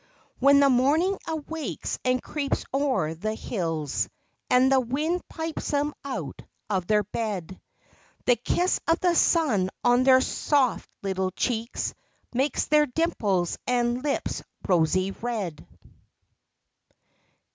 [0.39, 4.09] When the morning awakes and creeps o'er the hills,
[4.49, 7.61] And the wind pipes them out of their bed,
[8.25, 11.93] The kiss of the sun on their soft little cheeks
[12.33, 15.67] Makes their dimples and lips rosy red.